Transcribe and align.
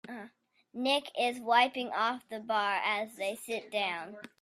Nick 0.73 1.11
is 1.19 1.39
wiping 1.39 1.91
off 1.91 2.27
the 2.27 2.39
bar 2.39 2.81
as 2.83 3.13
they 3.17 3.35
sit 3.35 3.69
down. 3.69 4.15